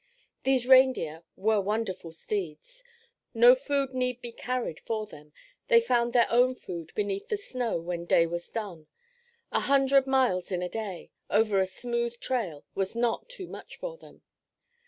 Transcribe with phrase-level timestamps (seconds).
[0.45, 2.83] These reindeer were wonderful steeds.
[3.35, 5.31] No food need be carried for them.
[5.67, 8.87] They found their own food beneath the snow when day was done.
[9.51, 13.95] A hundred miles in a day, over a smooth trail, was not too much for
[13.95, 14.23] them.